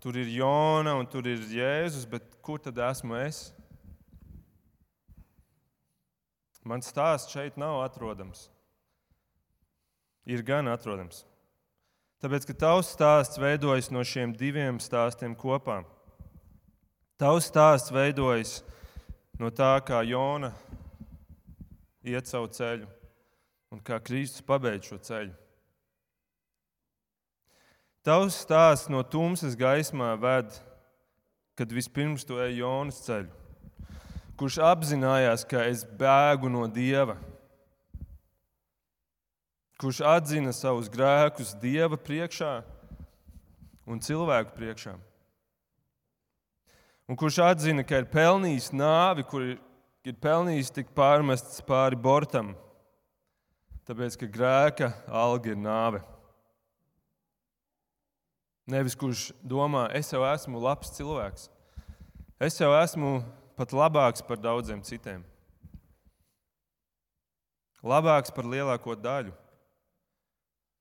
[0.00, 3.50] Tur ir Jona un tur ir Jēzus, bet kur tad esmu es?
[6.64, 8.46] Mans stāsts šeit nav atrodams.
[10.24, 11.26] Ir gan atrodams.
[12.22, 15.82] Tāpēc, ka tavs stāsts veidojas no šiem diviem stāstiem kopā.
[17.20, 18.56] Tavs stāsts veidojas
[19.42, 20.54] no tā, kā Jona
[22.02, 23.01] iet savu ceļu
[23.72, 25.32] un kā Kristus pabeidz šo ceļu.
[28.02, 30.50] Tavs stāsts no tumsas gaismā ved,
[31.56, 33.42] kad vispirms tu ej Jonas ceļu
[34.42, 37.14] kurš apzinājās, ka es bēgu no dieva,
[39.78, 42.56] kurš atzina savus grēkus dieva priekšā
[43.86, 44.96] un cilvēku priekšā.
[47.06, 52.56] Un kurš atzina, ka ir pelnījis nāvi, kur ir pelnījis tik pārmests pāri bortam,
[53.88, 56.02] tāpēc ka grēka alga ir nāve.
[58.70, 61.48] Nevis kurš domā, es jau esmu labs cilvēks,
[62.38, 63.18] es jau esmu
[63.58, 65.24] pat labāks par daudziem citiem.
[67.82, 69.34] Labāks par lielāko daļu.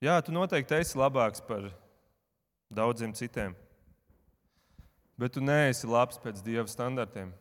[0.02, 1.72] Jā, tu noteikti esi labāks par
[2.74, 3.56] daudziem citiem.
[5.18, 7.34] Bet tu neesi labs pēc dieva standartiem.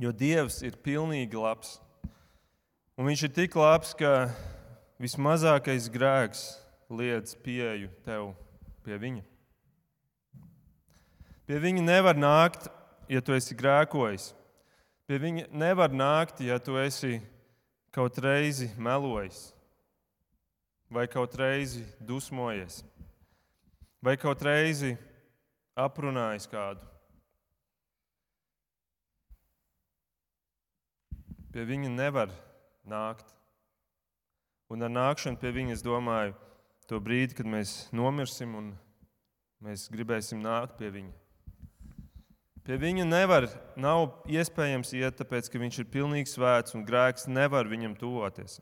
[0.00, 1.78] Jo dievs ir pilnīgi labs.
[2.94, 4.28] Un viņš ir tik labs, ka
[5.02, 6.44] vismazākais grēks
[6.86, 8.28] liedz pieeju tev
[8.86, 9.24] pie viņa.
[11.44, 12.68] Pie viņa nevar nākt
[13.10, 14.30] ja tu esi grēkojis.
[15.10, 17.18] Pie viņa nevar nākt, ja tu esi
[17.92, 19.50] kaut reizi melojis,
[20.88, 22.80] vai kaut reizi dusmojies,
[24.00, 24.94] vai kaut reizi
[25.76, 26.94] aprunājis kādu.
[31.54, 32.53] pie viņa nevar nākt.
[34.72, 36.34] Un ar nākšanu pie viņa es domāju
[36.88, 38.72] to brīdi, kad mēs nomirsim un
[39.64, 41.14] mēs gribēsim nākt pie viņa.
[42.64, 47.68] Pie viņa nevar, nav iespējams iet, tāpēc ka viņš ir pilnīgi svēts un grēks nevar
[47.68, 48.58] viņam tuvoties.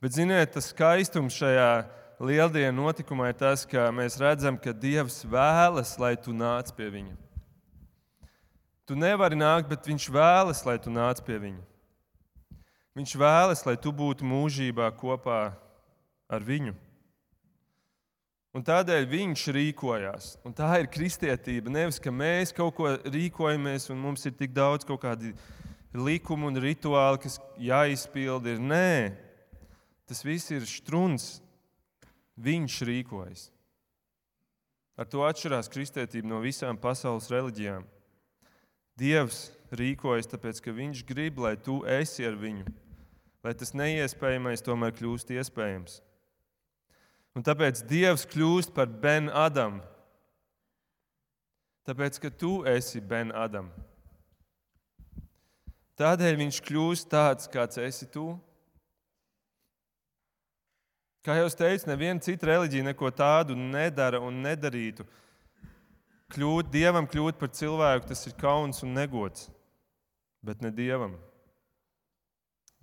[0.00, 1.84] Bet, ziniet, tas skaistums šajā
[2.24, 7.14] lieldienu notikumā ir tas, ka mēs redzam, ka Dievs vēlas, lai tu nāc pie viņa.
[8.88, 11.62] Tu nevari nākt, bet Viņš vēlas, lai tu nāc pie viņa.
[12.92, 15.42] Viņš vēlas, lai tu būtu mūžībā kopā
[16.28, 16.74] ar viņu.
[18.52, 20.26] Un tādēļ viņš rīkojās.
[20.44, 21.72] Un tā ir kristietība.
[21.72, 25.32] Nevis, ka mēs kaut ko rīkojamies un mums ir tik daudz kaut kādi
[25.96, 28.58] likumi un rituāli, kas jāizpilda.
[28.60, 29.16] Nē,
[30.04, 31.38] tas viss ir strūns.
[32.42, 33.48] Viņš rīkojas.
[35.00, 37.84] Ar to atšķirās kristietība no visām pasaules reliģijām.
[39.00, 42.68] Dievs rīkojas tāpēc, ka Viņš grib, lai tu esi ar viņu,
[43.42, 46.00] lai tas neiespējamais tomēr kļūst iespējams.
[47.32, 49.80] Un tāpēc Dievs kļūst par Ben Adamu.
[51.88, 53.72] Tāpēc, ka tu esi Ben Adam.
[55.98, 58.30] Tādēļ viņš kļūst tāds, kāds esi tu.
[61.22, 65.06] Kā jau teicu, neviena cita reliģija neko tādu nedara un nedarītu.
[66.32, 69.50] Kļūt dievam, kļūt par cilvēku, tas ir kauns un negods.
[70.42, 71.18] Bet ne dievam,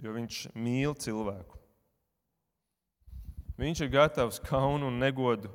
[0.04, 1.58] jo viņš mīl cilvēku.
[3.60, 5.52] Viņš ir gatavs kaunu un negodu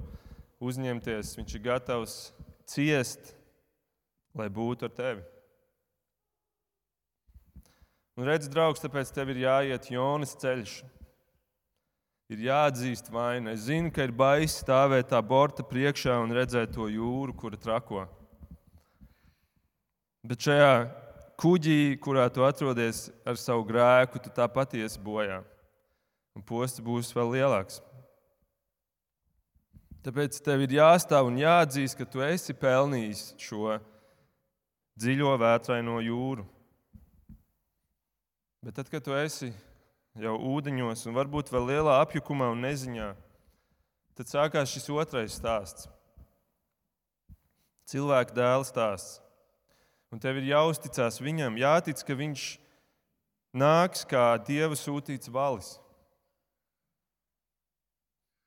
[0.61, 1.37] uzņemties.
[1.39, 2.17] Viņš ir gatavs
[2.69, 3.33] ciest,
[4.37, 5.25] lai būtu ar tevi.
[8.15, 10.83] Un redz, draugs, tāpēc tev ir jāiet Jonas ceļš.
[12.33, 13.53] Ir jāatzīst vaina.
[13.57, 18.05] Es zinu, ka ir baisi stāvēt tā borta priekšā un redzēt to jūru, kura trako.
[20.25, 20.77] Bet šajā
[21.41, 25.43] kuģī, kurā tu atrodies ar savu grēku, tu tāpat iesi bojā.
[26.35, 27.81] Un posts būs vēl lielāks.
[30.05, 33.79] Tāpēc tev ir jāstāv un jāatzīst, ka tu esi pelnījis šo
[35.01, 36.45] dziļo vētraino jūru.
[38.65, 39.51] Bet tad, kad tu esi
[40.21, 43.11] jau ūdeņos un varbūt vēl lielā apjukumā un neziņā,
[44.19, 45.89] tad sākās šis otrais stāsts.
[47.89, 49.24] Cilvēka dēla stāsts.
[50.15, 52.45] Un tev ir jāuzticas viņam, jātic, ka viņš
[53.59, 55.75] nāks kā dieva sūtīts valis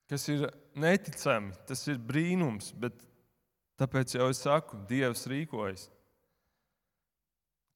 [0.08, 2.95] kas ir neticami, tas ir brīnums, bet
[3.80, 5.89] tāpēc jau es saku, Dievs rīkojas.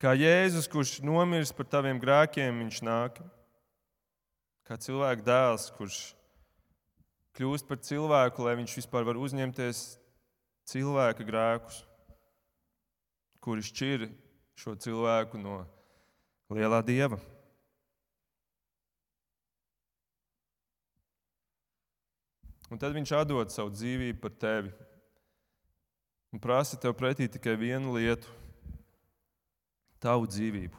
[0.01, 3.19] Kā Jēzus, kurš nomiris par taviem grēkiem, viņš nāk.
[4.65, 5.99] Kā cilvēka dēls, kurš
[7.37, 9.83] kļūst par cilvēku, lai viņš vispār var uzņemties
[10.71, 11.83] cilvēka grēkus,
[13.41, 14.07] kuri šķir
[14.55, 15.63] šo cilvēku no
[16.53, 17.17] lielā dieva.
[22.71, 24.71] Un tad viņš atdod savu dzīvību par tevi
[26.31, 28.29] un prasa tev pretī tikai vienu lietu-
[30.05, 30.77] tavu dzīvību.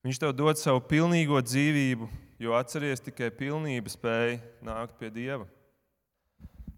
[0.00, 2.08] Viņš tev dod savu pilnīgo dzīvību,
[2.40, 5.46] jo atceries tikai pilnība spēja nākt pie Dieva.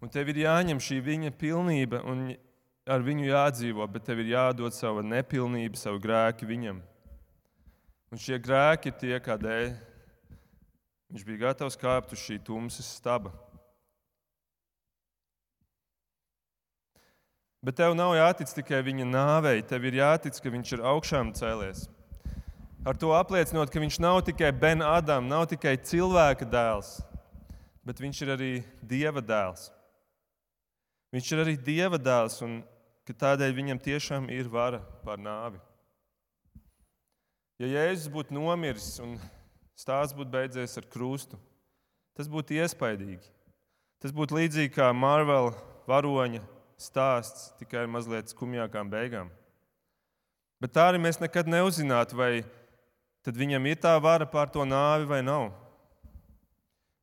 [0.01, 2.35] Un tev ir jāņem šī viņa pilnība un
[2.89, 6.81] ar viņu jādzīvo, bet tev ir jādod sava nepilnība, savu grēku viņam.
[8.13, 9.71] Un šie grēki ir tie, kādēļ
[11.13, 13.31] viņš bija gatavs kāpt uz šī tumsas staba.
[17.63, 21.85] Bet tev nav jātic tikai viņa nāvei, tev ir jātic, ka viņš ir augšām cēlies.
[22.83, 26.97] Ar to apliecinot, ka viņš nav tikai Ben Adams, nav tikai cilvēka dēls,
[27.87, 28.51] bet viņš ir arī
[28.83, 29.69] Dieva dēls.
[31.15, 32.59] Viņš ir arī Dieva dēls, un
[33.11, 35.59] tādēļ viņam tiešām ir vara pār nāvi.
[37.59, 39.17] Ja Jēzus būtu nomiris un
[39.75, 41.35] stāsts būtu beidzies ar krustu,
[42.15, 43.27] tas būtu iespaidīgi.
[43.99, 45.51] Tas būtu līdzīgi kā Marvela
[45.87, 46.41] varoņa
[46.79, 49.29] stāsts tikai ar mazliet skumjākām beigām.
[50.63, 52.31] Bet tā arī mēs nekad neuzzinātu, vai
[53.27, 55.51] viņam ir tā vara pār to nāvi vai nav.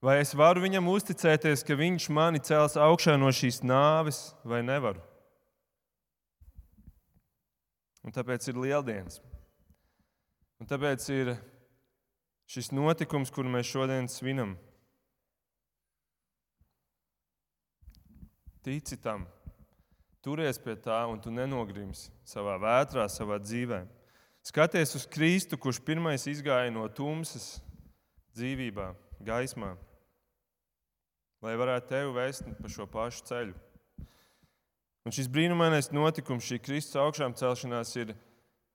[0.00, 5.09] Vai es varu viņam uzticēties, ka viņš mani cels augšā no šīs nāves, vai nevaru?
[8.06, 9.20] Un tāpēc ir lieldienas.
[10.60, 11.34] Un tāpēc ir
[12.50, 14.56] šis notikums, kuru mēs šodien svinam.
[18.64, 19.24] Tici tam!
[20.20, 23.80] Turies pie tā, un tu nenogrimsi savā vētrā, savā dzīvē.
[24.44, 27.54] Skaties uz Kristu, kurš pirmais izgāja no tumsas
[28.36, 28.90] dzīvībā,
[29.24, 29.74] gaismā,
[31.44, 33.56] lai varētu tevi vest pa šo pašu ceļu.
[35.06, 38.12] Un šis brīnumainais notikums, šī Kristus augšām celšanās, ir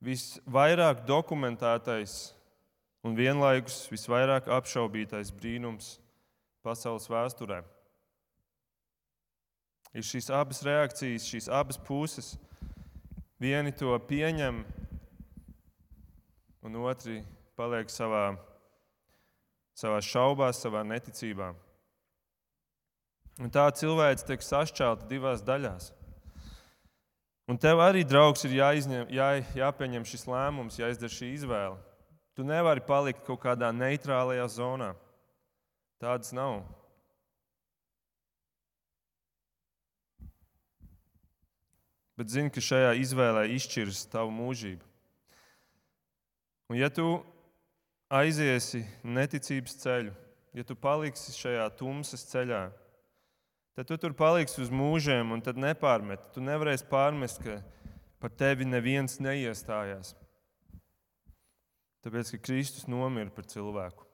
[0.04, 2.34] visvairāk dokumentētais
[3.06, 6.00] un vienlaikus visvairāk apšaubītais brīnums
[6.66, 7.62] pasaules vēsturē.
[9.96, 12.34] Ir šīs abas reakcijas, šīs abas puses.
[13.40, 14.64] Vieni to pieņem,
[16.66, 17.20] un otri
[17.56, 18.34] paliek savā,
[19.78, 21.52] savā šaubās, savā neticībā.
[23.44, 25.92] Un tā cilvēks tiek sašķelta divās daļās.
[27.46, 31.78] Un tev arī, draugs, ir jāizņem, jā, jāpieņem šis lēmums, jāizdara šī izvēle.
[32.36, 34.96] Tu nevari palikt kaut kādā neitrālajā zonā.
[36.02, 36.64] Tādas nav.
[42.18, 44.84] Bet zini, ka šajā izvēlē izšķiras tavu mūžību.
[46.72, 47.20] Un ja tu
[48.10, 50.14] aiziesi neticības ceļu,
[50.56, 52.85] ja tu paliksi šajā tumsas ceļā, tad
[53.84, 56.30] tu tur paliksi uz mūžiem un tad nepārmet.
[56.32, 57.58] Tu nevarēsi pārmest, ka
[58.24, 60.14] par tevi neviens neiestājās.
[62.06, 64.06] Tāpēc, ka Kristus nomira par cilvēku.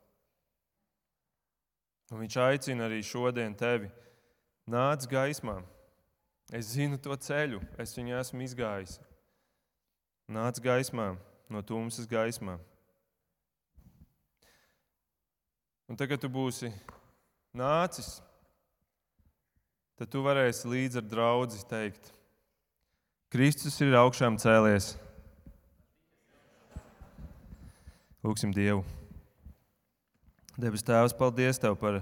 [2.12, 3.92] Un viņš aicina arī šodien tevi
[4.66, 5.60] nāc gaismā.
[6.52, 8.98] Es zinu to ceļu, es viņu esmu izgājis.
[10.32, 11.14] Nāc gaismā,
[11.52, 12.58] no tumsas gaismā.
[15.92, 16.72] Un tagad, tu būsi
[17.56, 18.18] nācis,
[20.02, 22.08] tad tu varēsi līdz ar draugu teikt,
[23.30, 24.96] Kristus ir augšām cēlies.
[28.26, 28.82] Lūksim Dievu.
[30.58, 32.00] Debes Tēvs, paldies Tev par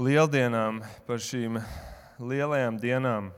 [0.00, 1.60] lieldienām, par šīm
[2.24, 3.32] lielajām dienām.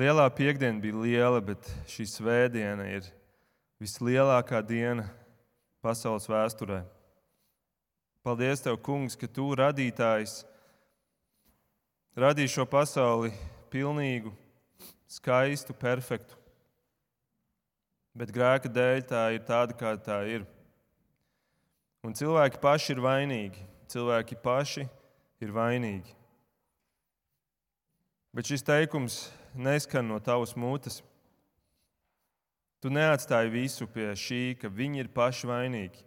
[0.00, 3.12] Lielā piekdiena bija liela, bet šī svētdiena ir
[3.76, 5.04] vislielākā diena
[5.84, 6.86] pasaules vēsturē.
[8.24, 10.46] Paldies Tev, Kungs, ka Tu radītājs
[12.18, 13.30] radīji šo pasauli
[13.70, 14.32] pilnīgu,
[15.06, 16.36] skaistu, perfektu.
[18.18, 20.46] Bet grēka dēļ tā ir tāda, kāda tā ir.
[22.02, 23.62] Un cilvēki paši ir vainīgi.
[23.88, 24.86] Cilvēki paši
[25.44, 26.14] ir vainīgi.
[28.34, 29.20] Bet šis teikums
[29.54, 31.00] neskan no tavas mutes.
[32.82, 36.04] Tu neatstāji visu pie šī, ka viņi ir paši vainīgi.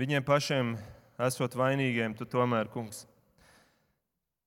[0.00, 0.76] Viņiem pašiem
[1.22, 3.04] esot vainīgiem, tu tomēr, kungs,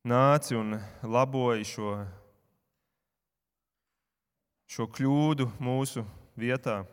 [0.07, 1.91] nāci un laboji šo,
[4.71, 6.05] šo kļūdu mūsu
[6.39, 6.83] vietā.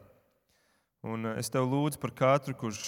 [1.05, 2.81] Un eh, es tev lūdzu par katru, kurš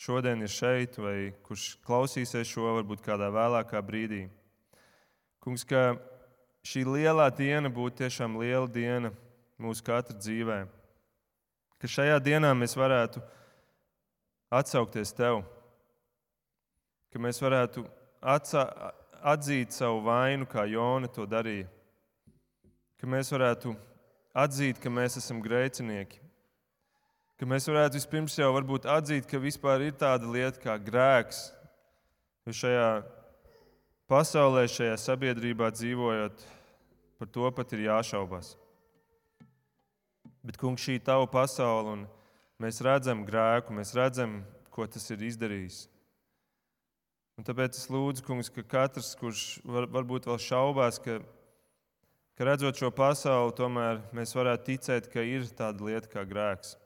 [0.00, 4.24] šodien ir šeit, vai kurš klausīsies šo varbūt kādā vēlākā brīdī.
[5.44, 5.94] Kungs, ka
[6.66, 9.12] šī lielā diena būtu tiešām liela diena
[9.60, 10.64] mūsu katra dzīvē.
[11.78, 13.22] Ka šajā dienā mēs varētu
[14.54, 15.42] atsaukties tev,
[17.12, 17.84] ka mēs varētu
[18.24, 18.64] atsa,
[19.24, 21.66] atzīt savu vainu, kā Jona to darīja,
[23.00, 23.72] ka mēs varētu
[24.36, 26.20] atzīt, ka mēs esam grēcinieki,
[27.40, 28.52] ka mēs varētu vispirms jau
[28.92, 31.46] atzīt, ka vispār ir tāda lieta kā grēks.
[32.44, 32.88] Jo šajā
[34.10, 36.44] pasaulē, šajā sabiedrībā dzīvojot,
[37.18, 38.52] par to pat ir jāšaubās.
[40.44, 42.04] Bet, kungs, šī ir tava pasaule, un
[42.60, 45.86] mēs redzam grēku, mēs redzam, ko tas ir izdarījis.
[47.34, 51.18] Un tāpēc es lūdzu, kungs, ka katrs, kurš var, varbūt vēl šaubās, ka,
[52.38, 56.76] ka redzot šo pasauli, tomēr mēs varētu ticēt, ka ir tāda lieta kā grēks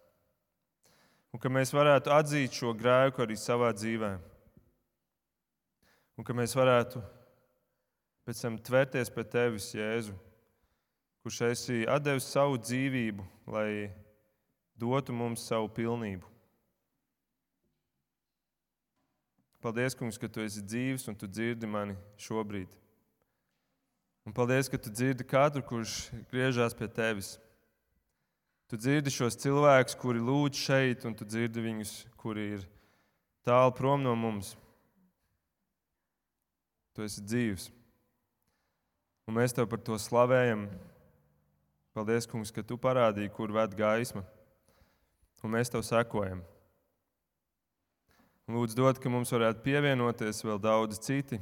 [1.33, 4.15] un ka mēs varētu atzīt šo grēku arī savā dzīvē.
[6.19, 7.03] Un ka mēs varētu
[8.27, 10.17] pēc tam tvērties pie tevis, Jēzu,
[11.23, 13.93] kurš esi devis savu dzīvību, lai
[14.79, 16.38] dotu mums savu pilnību.
[19.59, 22.71] Paldies, Kungs, ka tu esi dzīves un tu dzirdi mani šobrīd.
[24.29, 27.39] Un paldies, ka tu dzirdi katru, kurš griežās pie tevis.
[28.69, 32.67] Tu dzirdi šos cilvēkus, kuri lūdz šeit, un tu dzirdi viņus, kuri ir
[33.49, 34.53] tālu prom no mums.
[36.95, 37.71] Tu esi dzīves.
[39.27, 40.69] Un mēs tev par to slavējam.
[41.97, 44.23] Paldies, Kungs, ka tu parādīji, kur ved gaisma.
[45.43, 46.45] Un mēs tev sekojam.
[48.49, 51.37] Lūdzu, dod, ka mums varētu pievienoties vēl daudz citi,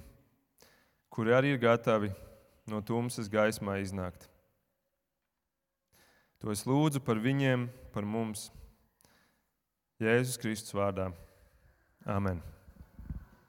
[1.06, 2.10] kuri arī ir gatavi
[2.66, 4.26] no tumsas gaismā iznākt.
[6.42, 8.48] To es lūdzu par viņiem, par mums.
[10.02, 11.08] Jēzus Kristus vārdā.
[12.04, 12.42] Amen.